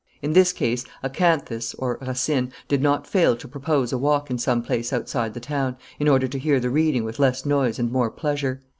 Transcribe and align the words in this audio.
In 0.23 0.33
this 0.33 0.51
case, 0.51 0.83
Acanthus 1.03 1.75
(Racine) 1.79 2.51
did 2.67 2.81
not 2.81 3.05
fail 3.05 3.35
to 3.37 3.47
propose 3.47 3.93
a 3.93 3.99
walk 3.99 4.31
in 4.31 4.39
some 4.39 4.63
place 4.63 4.91
outside 4.91 5.35
the 5.35 5.39
town, 5.39 5.77
in 5.99 6.07
order 6.07 6.27
to 6.27 6.39
hear 6.39 6.59
the 6.59 6.71
reading 6.71 7.03
with 7.03 7.19
less 7.19 7.45
noise 7.45 7.77
and 7.77 7.91
more 7.91 8.09
pleasure. 8.09 8.63